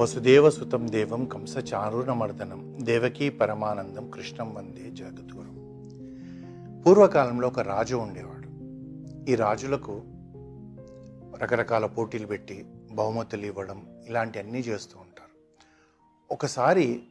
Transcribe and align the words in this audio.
వసుదేవసుతం 0.00 0.88
దేవం 0.90 1.24
కంసచారుణమర్దనం 1.24 2.76
దేవకీ 2.80 3.30
పరమానందం 3.30 4.10
కృష్ణం 4.10 4.54
వందే 4.54 4.90
జగద్గురం. 4.90 5.56
పూర్వకాలంలో 6.86 7.48
ఒక 7.48 7.60
రాజు 7.60 7.96
ఉండేవాడు. 7.96 8.48
ఈ 9.30 9.34
రాజులకు 9.34 10.02
రకరకాల 11.38 11.86
పోటీలు 11.86 12.26
పెట్టి 12.26 12.64
బహుమతులు 12.92 13.46
ఇవ్వడం 13.46 14.04
ఇలాంటివన్నీ 14.06 14.58
చేస్తూ 14.58 14.98
ఉంటారు. 14.98 15.64
ఒకసారి 16.32 17.02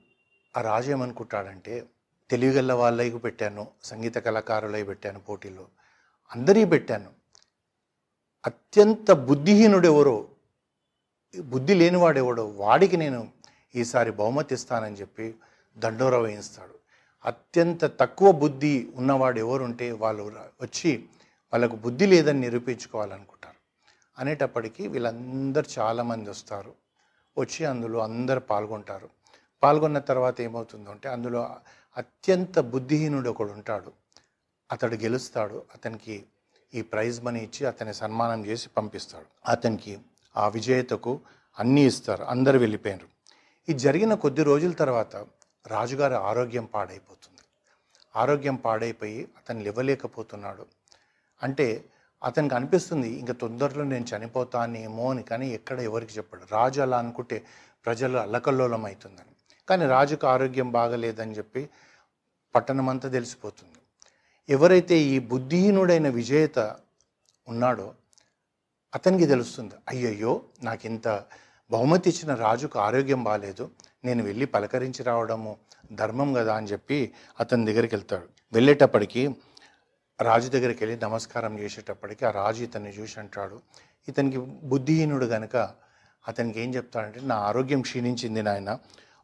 ఆ 0.58 0.62
రాజు 0.62 0.92
ఏమనుకుంటాడంటే 0.92 1.86
తెలివిగల్ల 2.30 2.74
వాళ్ళకి 2.74 3.18
పెట్టాను 3.18 3.68
సంగీత 3.84 4.16
కళాకారులకి 4.16 4.84
పెట్టాను 4.84 5.20
పోటీలు 5.20 5.66
అందరికీ 6.36 6.66
పెట్టాను. 6.66 7.10
అత్యంత 8.46 9.12
బుద్ధిహీనుడు 9.12 9.88
ఎవరో 9.88 10.27
బుద్ధి 11.41 11.73
లేనివాడెవడో 11.73 12.48
వాడికి 12.48 12.98
నేను 12.98 13.30
ఈసారి 13.75 14.12
బహుమతి 14.12 14.55
ఇస్తానని 14.55 14.95
చెప్పి 14.95 15.35
దండోర 15.77 16.17
వేయిస్తాడు. 16.17 16.75
అత్యంత 17.25 17.85
తక్కువ 17.85 18.31
బుద్ధి 18.31 18.91
ఉన్నవాడు 18.95 19.39
ఎవరుంటే 19.39 19.91
వాళ్ళు 19.91 20.23
వచ్చి 20.61 20.98
వాళ్ళకు 21.53 21.75
బుద్ధి 21.75 22.05
లేదని 22.05 22.39
నిరూపించుకోవాలనుకుంటారు. 22.39 23.55
అనేటప్పటికీ 24.20 24.88
వీళ్ళందరూ 24.88 25.63
చాలామంది 25.80 26.30
వస్తారు. 26.30 26.73
వచ్చి 27.38 27.66
అందులో 27.66 27.99
అందరు 27.99 28.39
పాల్గొంటారు. 28.39 29.09
పాల్గొన్న 29.63 29.99
తర్వాత 29.99 30.41
ఏమవుతుందో 30.41 30.91
అంటే 30.91 31.09
అందులో 31.09 31.55
అత్యంత 31.97 32.59
బుద్ధిహీనుడు 32.59 33.30
ఒకడు 33.30 33.52
ఉంటాడు 33.52 33.91
అతడు 34.72 34.95
గెలుస్తాడు. 34.95 35.63
అతనికి 35.75 36.23
ఈ 36.73 36.81
ప్రైజ్ 36.81 37.23
మనీ 37.23 37.39
ఇచ్చి 37.39 37.67
అతని 37.67 37.94
సన్మానం 37.94 38.45
చేసి 38.45 38.70
పంపిస్తాడు. 38.77 39.25
అతనికి 39.52 39.97
ఆ 40.38 40.48
విజేతకు 40.48 41.19
అన్నీ 41.59 41.86
ఇస్తారు 41.86 42.23
అందరు 42.23 42.58
వెళ్ళిపోయారు 42.58 43.08
ఇది 43.69 43.80
జరిగిన 43.80 44.14
కొద్ది 44.14 44.44
రోజుల 44.44 44.72
తర్వాత 44.72 45.16
రాజుగారి 45.67 46.14
ఆరోగ్యం 46.14 46.66
పాడైపోతుంది. 46.66 47.44
ఆరోగ్యం 48.16 48.55
పాడైపోయి 48.55 49.27
అతను 49.38 49.61
లేవలేకపోతున్నాడు. 49.64 50.66
అంటే 51.44 51.86
అతనికి 52.23 52.55
అనిపిస్తుంది 52.55 53.09
ఇంకా 53.09 53.33
తొందరలో 53.33 53.83
నేను 53.83 54.05
చనిపోతానేమో 54.16 55.11
అని 55.11 55.23
కానీ 55.23 55.47
ఎక్కడ 55.50 55.80
ఎవరికి 55.80 56.14
చెప్పాడు. 56.17 56.44
రాజు 56.52 56.81
అలా 56.81 56.97
అనుకుంటే 56.97 57.44
ప్రజలు 57.86 58.17
అల్లకల్లోలం 58.17 58.86
అవుతుందని 58.86 59.33
కానీ 59.70 59.86
రాజుకు 59.88 60.27
ఆరోగ్యం 60.27 60.72
బాగలేదని 60.72 61.31
చెప్పి 61.31 61.70
పట్టణమంతా 62.55 63.09
తెలిసిపోతుంది. 63.09 63.80
ఎవరైతే 64.49 64.97
ఈ 64.97 65.20
బుద్ధిహీనుడైన 65.20 66.09
విజేత 66.09 66.75
ఉన్నాడో 67.47 67.94
అతనికి 68.96 69.26
తెలుస్తుంది 69.26 69.76
అయ్యయ్యో 69.88 70.34
నాకు 70.64 70.84
ఇంత 70.88 71.08
బహుమతి 71.72 72.08
ఇచ్చిన 72.10 72.32
రాజుకు 72.38 72.78
ఆరోగ్యం 72.80 73.22
బాగాలేదు 73.24 73.66
నేను 74.06 74.22
వెళ్ళి 74.24 74.46
పలకరించి 74.54 75.02
రావడము 75.04 75.52
ధర్మం 75.94 76.30
కదా 76.34 76.54
అని 76.56 76.68
చెప్పి 76.68 76.98
అతని 77.40 77.66
దగ్గరికి 77.66 77.94
వెళ్తాడు. 77.96 78.28
వెళ్ళేటప్పటికి 78.54 79.23
రాజు 80.20 80.48
దగ్గరికి 80.50 80.82
వెళ్ళి 80.84 80.98
నమస్కారం 81.04 81.54
చేసేటప్పటికి 81.60 82.23
ఆ 82.26 82.32
రాజు 82.32 82.62
ఇతన్ని 82.64 82.92
చూసి 82.98 83.16
అంటాడు 83.20 83.58
ఇతనికి 84.08 84.40
బుద్ధిహీనుడు 84.64 85.26
కనుక 85.26 85.56
అతనికి 86.26 86.60
ఏం 86.62 86.70
చెప్తాడంటే 86.76 87.20
నా 87.23 87.36
ఆరోగ్యం 87.50 87.82
క్షీణించింది 87.82 88.42
నాయన 88.42 88.72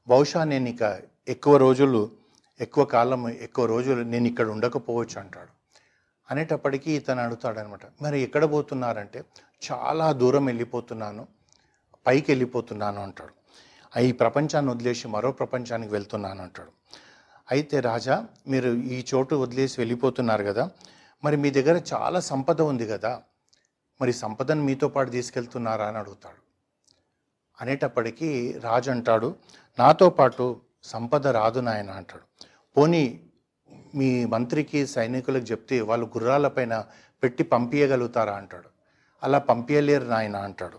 బహుశా 0.08 0.44
నేను 0.44 0.70
ఇక 0.70 0.84
ఎక్కువ 1.28 1.56
రోజులు 1.58 2.02
ఎక్కువ 2.60 2.84
కాలం 2.94 3.22
ఎక్కువ 3.46 3.66
రోజులు 3.66 4.02
నేను 4.14 4.28
ఇక్కడ 4.28 4.48
ఉండకపోవచ్చు 4.48 5.18
అంటాడు. 5.20 5.52
అనేటప్పటికీ 6.30 6.90
ఇతను 6.96 7.22
అడుగుతాడనమాట 7.22 7.86
మరి 8.02 8.18
ఎక్కడ 8.22 8.44
పోతున్నారంటే 8.52 9.20
చాలా 9.72 10.12
దూరం 10.12 10.45
వెళ్ళిపోతున్నాను 10.45 11.28
పైకి 12.08 12.31
వెళ్ళిపోతున్నాను 12.31 13.04
అంటాడు. 13.04 13.34
ఈ 14.00 14.12
ప్రపంచాన్ని 14.12 14.72
వదిలేసి 14.72 15.08
మరో 15.08 15.31
ప్రపంచానికి 15.31 15.91
వెళ్తున్నాను 15.91 16.41
అంటాడు. 16.41 16.72
అయితే 17.52 17.80
రాజా 17.80 18.25
మీరు 18.47 18.69
ఈ 18.69 19.06
చోటు 19.13 19.36
వదిలేసి 19.36 19.75
వెళ్ళిపోతున్నారు 19.81 20.44
కదా 20.44 20.69
మరి 21.24 21.38
మీ 21.38 21.50
దగ్గర 21.50 21.81
చాలా 21.94 22.19
సంపద 22.19 22.62
ఉంది 22.62 22.88
కదా 22.88 23.22
మరి 24.02 24.13
సంపదను 24.13 24.63
మీతో 24.63 24.88
పాటు 24.88 25.09
తీసుకెళ్తున్నారా 25.09 25.88
అని 25.88 25.97
అడుగుతాడు. 25.97 26.41
అనేటప్పటికీ 27.62 28.30
రాజు 28.63 28.91
అంటాడు 28.91 29.36
నాతో 29.80 30.09
పాటు 30.09 30.62
సంపద 30.84 31.28
రాదు 31.28 31.59
నాయన 31.59 31.91
అంటాడు. 31.91 32.25
పోనీ 32.78 33.03
మీ 33.96 34.25
మంత్రికి 34.25 34.88
సైనికులకు 34.88 35.46
చెప్తే 35.46 35.81
వాళ్ళు 35.81 36.06
గుర్రాలపైన 36.06 36.86
పెట్టి 37.24 37.44
పంపించగలుగుతారా 37.44 38.34
అంటాడు. 38.34 38.71
అలా 39.24 39.40
పంపించలేరు 39.50 40.08
నాయన 40.14 40.38
అంటాడు. 40.48 40.78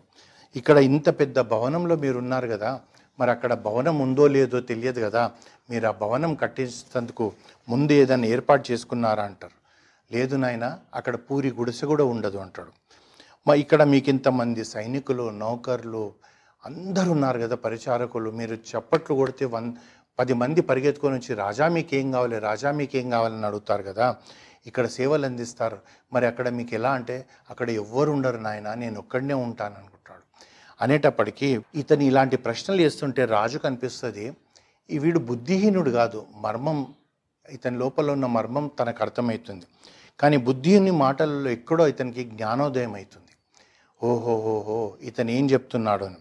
ఇక్కడ 0.56 0.76
ఇంత 0.90 1.08
పెద్ద 1.20 1.38
భవనంలో 1.52 1.94
మీరు 2.04 2.18
ఉన్నారు 2.24 2.48
కదా 2.54 2.70
మరి 3.18 3.30
అక్కడ 3.34 3.52
భవనం 3.66 3.96
ఉందో 4.04 4.24
లేదో 4.36 4.58
తెలియదు 4.70 5.00
కదా 5.06 5.22
మీరు 5.70 5.86
ఆ 5.90 5.92
భవనం 6.02 6.32
కట్టించేందుకు 6.42 7.24
ముందు 7.68 7.92
ఏదైనా 8.02 8.28
ఏర్పాటు 8.34 8.64
చేసుకున్నారా 8.70 9.24
అంటారు. 9.30 9.56
లేదు 10.10 10.36
నాయన 10.42 10.66
అక్కడ 10.98 11.14
పూరి 11.26 11.50
గుడిసె 11.58 11.86
కూడా 11.92 12.04
ఉండదు 12.14 12.38
అంటాడు. 12.44 12.72
మా 13.46 13.54
ఇక్కడ 13.62 13.82
మీకు 13.92 14.08
ఇంతమంది 14.14 14.62
సైనికులు 14.74 15.24
నౌకర్లు 15.44 16.04
అందరూ 16.64 17.10
ఉన్నారు 17.16 17.38
కదా 17.44 17.56
పరిచారకులు 17.66 18.30
మీరు 18.40 18.56
చప్పట్లు 18.70 19.14
కొడితే 19.20 19.44
వన్ 19.54 19.68
పది 20.18 20.34
మంది 20.42 20.60
పరిగెత్తుకొని 20.68 21.14
వచ్చి 21.18 21.32
రాజా 21.44 21.66
మీకేం 21.76 22.06
కావాలి? 22.14 22.36
రాజా 22.48 22.70
మీకేం 22.80 23.06
కావాలని 23.14 23.46
అడుగుతారు 23.50 23.84
కదా 23.90 24.06
ఇక్కడ 24.66 24.86
సేవలు 24.86 25.26
అందిస్తారు. 25.26 25.78
మరి 26.12 26.26
అక్కడ 26.26 26.48
మీకు 26.48 26.74
ఎలా 26.74 26.92
అంటే 26.92 27.26
అక్కడ 27.50 27.70
ఎవ్వరు 27.70 28.10
ఉండరు 28.12 28.36
నాయన 28.36 28.74
నేను 28.74 28.98
ఒక్కడనే 28.98 29.34
ఉంటాను 29.34 29.74
అనుకుంటాడు. 29.74 30.24
అనేటప్పటికీ 30.82 31.60
ఇతను 31.74 32.02
ఇలాంటి 32.02 32.36
ప్రశ్నలు 32.36 32.82
వేస్తుంటే 32.82 33.24
రాజు 33.24 33.58
కనిపిస్తుంది 33.58 34.32
ఈ 34.90 34.98
వీడు 34.98 35.18
బుద్ధిహీనుడు 35.18 35.90
కాదు 35.90 36.26
మర్మం 36.36 36.78
ఇతని 37.50 37.78
లోపల 37.78 38.10
ఉన్న 38.10 38.26
మర్మం 38.26 38.70
తనకు 38.80 39.02
అర్థమవుతుంది. 39.02 39.66
కానీ 40.20 40.36
బుద్ధిని 40.36 40.90
మాటలలో 40.90 41.50
ఎక్కడో 41.50 41.88
ఇతనికి 41.88 42.24
జ్ఞానోదయం 42.24 42.94
అవుతుంది. 42.94 43.32
ఓహోహోహో 44.02 44.96
ఇతను 45.02 45.30
ఏం 45.30 45.44
చెప్తున్నాడు 45.50 46.04
అని. 46.04 46.20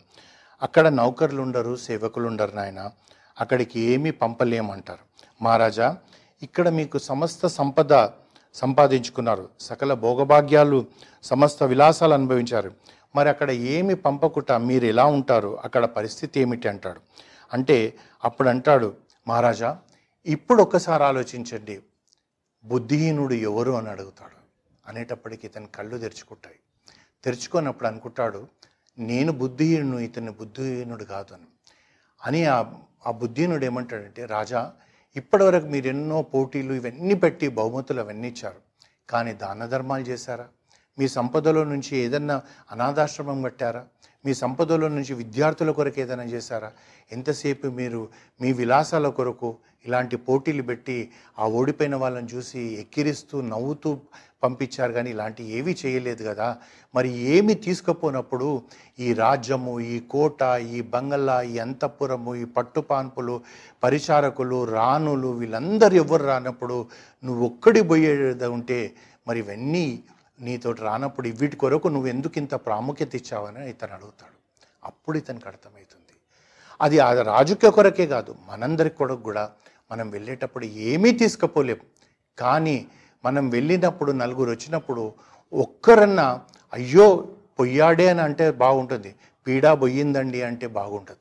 అక్కడ 0.64 0.88
నౌకర్లు 0.88 1.42
ఉండరు 1.42 1.76
సేవకులు 1.76 2.28
ఉండరు 2.28 2.56
నాయన 2.56 2.92
అక్కడికి 3.40 3.80
ఏమీ 3.80 4.12
పంపలేమంటారు. 4.12 5.04
మహారాజా 5.44 5.98
ఇక్కడ 6.44 6.70
మీకు 6.70 6.98
సమస్త 6.98 7.48
సంపద 7.48 7.94
సంపాదించుకున్నారు. 8.54 9.50
సకల 9.60 9.94
భోగభాగ్యాలు 9.94 10.86
సమస్త 11.24 11.64
విలాసాలు 11.64 12.14
అనుభవించారు. 12.14 12.72
మరి 13.16 13.30
అక్కడ 13.30 13.52
ఏమి 13.52 13.96
పంపకుండా 13.96 14.58
మీరు 14.58 14.86
ఎలా 14.86 15.06
ఉంటారు? 15.06 15.60
అక్కడ 15.60 15.86
పరిస్థితి 15.86 16.40
ఏమిటి 16.40 16.70
అంటాడు. 16.70 17.00
అంటే 17.54 17.94
అప్పుడు 18.24 18.50
అంటాడు 18.50 18.94
మహారాజా 19.28 19.80
ఇప్పుడు 20.26 20.62
ఒక్కసారి 20.62 21.04
ఆలోచించండి. 21.04 21.80
బుద్ధిహీనుడు 22.66 23.34
ఎవరు? 23.34 23.72
అని 23.72 23.90
అడుగుతాడు. 23.90 24.42
అనేటప్పటికి 24.88 25.48
ఇతని 25.48 25.68
కళ్ళు 25.76 25.98
తెరుచుకుంటాయి. 25.98 26.56
తెరుచుకున్నప్పుడు 27.24 27.88
అనుకుంటాడు 27.88 28.48
నేను 29.00 29.32
బుద్ధిహీనుడు 29.32 29.98
ఇతని 29.98 30.32
బుద్ధిహీనుడు 30.32 31.04
కాదు 31.04 31.34
అని 31.34 31.44
అని 32.26 32.46
ఆ 32.46 32.64
ఆ 33.08 33.12
బుద్ధిహీనుడు 33.12 33.66
ఏమంటాడంటే 33.66 34.26
రాజా 34.26 34.74
ఇప్పటివరకు 35.16 35.66
మీరు 35.66 35.88
ఎన్నో 35.88 36.22
పోటీలు 36.22 36.74
ఇవన్నీ 36.74 37.16
పెట్టి 37.16 37.48
బహుమతులు 37.48 38.02
అవన్నీ 38.02 38.28
ఇచ్చారు. 38.28 38.60
కానీ 39.10 39.34
దాన 39.34 39.66
ధర్మాలు 39.66 40.04
చేశారా? 40.04 40.48
మీ 41.00 41.08
సంపదలో 41.08 41.64
నుంచి 41.64 41.98
ఏదన్నా 41.98 42.42
అనాథాశ్రమం 42.72 43.42
కట్టారా? 43.42 43.86
మీ 44.26 44.34
సంపదలో 44.34 44.88
నుంచి 44.88 45.14
విద్యార్థుల 45.14 45.72
కొరకు 45.72 46.00
ఏదైనా 46.00 46.24
చేశారా? 46.24 46.72
ఎంతసేపు 47.12 47.68
మీరు 47.68 48.10
మీ 48.42 48.54
విలాసాల 48.54 49.10
కొరకు 49.10 49.58
ఇలాంటి 49.86 50.18
పోటీలు 50.18 50.64
పెట్టి 50.64 51.12
ఆ 51.40 51.48
ఓడిపోయిన 51.48 51.96
వాళ్ళని 51.96 52.28
చూసి 52.28 52.60
ఎక్కిరిస్తూ 52.60 53.42
నవ్వుతూ 53.42 54.00
పంపించారు 54.44 54.92
కానీ 54.92 55.10
ఇలాంటి 55.10 55.44
ఏమీ 55.44 55.76
చేయలేదు 55.86 56.24
కదా. 56.24 56.58
మరి 56.96 57.10
ఏమి 57.10 57.54
తీసుకుపోనప్పుడు 57.54 58.62
ఈ 59.00 59.14
రాజ్యము 59.14 59.80
ఈ 59.80 60.00
కోట 60.00 60.42
ఈ 60.72 60.82
బంగళా 60.82 61.42
ఈ 61.42 61.60
అంతఃపురము 61.60 62.36
ఈ 62.36 62.46
పట్టుపాన్పులు 62.46 63.42
పరిచారకులు 63.84 64.66
రాణులు 64.66 65.28
వీళ్ళందరూ 65.28 65.96
ఎవరు 65.96 66.24
రానప్పుడు 66.24 66.86
నువ్వు 67.24 67.46
ఒక్కడి 67.46 67.82
పోయేది 67.82 68.46
ఉంటే 68.46 68.94
మరి 69.28 69.40
ఇవన్నీ 69.40 70.00
నీతోటి 70.42 70.82
రానప్పుడు 70.82 71.30
వీటి 71.30 71.56
కొరకు 71.56 71.88
నువ్వు 71.88 72.08
ఎందుకు 72.08 72.34
ఇంత 72.38 72.54
ప్రాముఖ్యత 72.54 73.16
ఇచ్చావని 73.16 73.70
ఇతను 73.70 73.94
అడుగుతాడు. 73.94 74.38
అప్పుడు 74.84 75.18
ఇతనికి 75.18 75.48
అర్థమవుతుంది. 75.48 76.16
అది 76.82 77.00
ఆ 77.00 77.22
రాజుకి 77.22 77.72
కొరకే 77.72 78.06
కాదు 78.06 78.36
మనందరి 78.50 78.90
కొరకు 78.90 79.22
కూడా 79.22 79.52
మనం 79.92 80.10
వెళ్ళేటప్పుడు 80.10 80.66
ఏమీ 80.66 81.12
తీసుకుపోలేము 81.12 81.86
కానీ 82.38 82.88
మనం 83.26 83.50
వెళ్ళినప్పుడు 83.50 84.12
నలుగురు 84.12 84.50
వచ్చినప్పుడు 84.50 85.14
ఒక్కరన్నా 85.54 86.42
అయ్యో 86.74 87.28
పొయ్యాడే 87.60 88.10
అని 88.10 88.22
అంటే 88.22 88.52
బాగుంటుంది. 88.52 89.16
పీడా 89.48 89.74
పొయ్యిందండి 89.74 90.42
అంటే 90.42 90.68
బాగుంటుంది. 90.68 91.20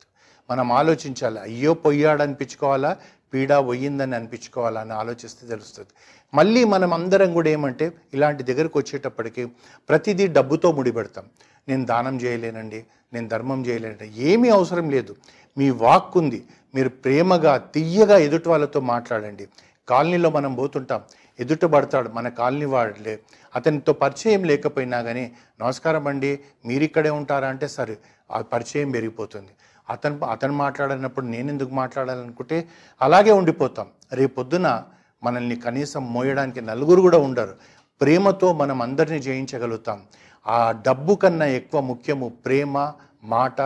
మనం 0.49 0.71
ఆలోచించాలి 0.71 1.39
అయ్యో 1.39 1.73
పొయ్యాడనిపించుకోవాలా? 1.73 2.97
అనిపించుకోవాలా 3.33 3.61
పోయిందని 3.61 4.15
అనిపించుకోవాలా? 4.15 4.81
అని 4.81 4.93
ఆలోచిస్తే 4.93 5.47
తెలుస్తుంది. 5.47 5.89
మళ్ళీ 6.33 6.63
మనం 6.63 6.93
అందరం 6.93 7.33
కూడా 7.33 7.49
ఏమంటే 7.49 7.91
ఇలాంటి 8.13 8.43
దగ్గరకు 8.43 8.79
వచ్చేటప్పటికి 8.79 9.45
ప్రతిదీ 9.89 10.27
డబ్బుతో 10.27 10.71
ముడిపెడతాం. 10.71 11.25
నేను 11.67 11.85
దానం 11.85 12.17
చేయలేనండి 12.17 12.85
నేను 13.13 13.27
ధర్మం 13.27 13.65
చేయలేనండి 13.65 14.11
ఏమీ 14.17 14.49
అవసరం 14.49 14.89
లేదు. 14.89 15.15
మీ 15.57 15.69
వాక్ 15.69 16.17
ఉంది 16.17 16.43
మీరు 16.75 16.89
ప్రేమగా 16.89 17.57
తియ్యగా 17.57 18.17
ఎదుటి 18.17 18.49
వాళ్ళతో 18.49 18.79
మాట్లాడండి. 18.79 19.47
కాలనీలో 19.87 20.29
మనం 20.29 20.55
పోతుంటాం. 20.55 21.01
ఎదుట 21.39 21.65
పడతాడు 21.65 22.09
మన 22.09 22.29
కాలనీ 22.29 22.65
వాడులే 22.65 23.19
అతనితో 23.55 23.93
పరిచయం 23.93 24.43
లేకపోయినా 24.43 25.01
కానీ 25.01 25.31
నమస్కారం 25.61 26.07
అండి 26.07 26.39
మీరు 26.65 26.83
ఇక్కడే 26.83 27.09
ఉంటారా? 27.09 27.47
అంటే 27.47 27.67
సరే 27.67 27.97
ఆ 28.31 28.41
పరిచయం 28.41 28.91
పెరిగిపోతుంది. 28.91 29.49
అతను 29.89 30.25
అతను 30.25 30.53
మాట్లాడినప్పుడు 30.53 31.25
నేను 31.25 31.49
ఎందుకు 31.49 31.71
మాట్లాడాలనుకుంటే 31.73 32.67
అలాగే 33.01 33.31
ఉండిపోతాం. 33.31 33.87
రేపు 34.13 34.35
పొద్దున 34.35 34.83
మనల్ని 35.23 35.55
కనీసం 35.55 36.13
మోయడానికి 36.13 36.61
నలుగురు 36.61 37.01
కూడా 37.01 37.17
ఉండరు. 37.17 37.55
ప్రేమతో 38.01 38.53
మనం 38.53 38.81
అందరినీ 38.81 39.19
జయించగలుగుతాం. 39.19 40.01
ఆ 40.47 40.71
డబ్బు 40.71 41.15
కన్నా 41.15 41.45
ఎక్కువ 41.45 41.81
ముఖ్యము 41.81 42.29
ప్రేమ 42.29 42.91
మాట 43.23 43.61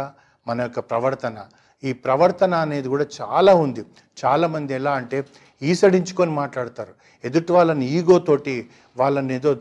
మన 0.47 0.61
యొక్క 0.61 0.79
ప్రవర్తన. 0.79 1.45
ఈ 1.83 1.93
ప్రవర్తన 1.93 2.53
అనేది 2.53 2.87
కూడా 2.87 3.05
చాలా 3.21 3.53
ఉంది. 3.55 3.83
చాలామంది 4.25 4.73
ఎలా 4.73 4.91
అంటే 4.91 5.23
ఈసడించుకొని 5.63 6.31
మాట్లాడతారు. 6.31 6.93
ఎదుటి 7.25 7.51
వాళ్ళని 7.51 7.85
ఈగోతోటి 7.85 8.69
వాళ్ళని 8.97 9.33
ఏదో 9.33 9.53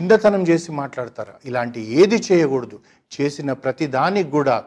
చిన్నతనం 0.00 0.42
చేసి 0.42 0.72
మాట్లాడతారు. 0.72 1.32
ఇలాంటి 1.44 1.80
ఏది 1.80 2.22
చేయకూడదు. 2.32 2.80
చేసిన 3.20 3.52
ప్రతి 3.52 3.86
దానికి 3.86 4.30
కూడా 4.30 4.64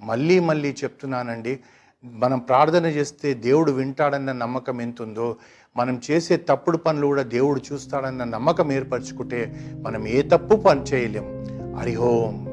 మళ్ళీ 0.00 0.38
మళ్ళీ 0.38 0.72
చెప్తున్నానండి. 0.84 1.60
మనం 2.04 2.38
ప్రార్థన 2.38 2.86
చేస్తే 2.86 3.34
దేవుడు 3.34 3.72
వింటాడన్న 3.72 4.32
నమ్మకం 4.32 4.80
ఎంతుందో 4.80 5.36
మనం 5.76 6.00
చేసే 6.10 6.36
తప్పుడు 6.36 6.76
పనులు 6.76 7.06
కూడా 7.06 7.22
దేవుడు 7.22 7.60
చూస్తాడన్న 7.72 8.24
నమ్మకం 8.24 8.72
ఏర్పరచుకుంటే 8.72 9.70
మనం 9.80 10.08
ఏ 10.08 10.22
తప్పు 10.22 10.56
పని 10.56 10.82
చేయలేం. 10.82 11.44
హరిహోం 11.76 12.51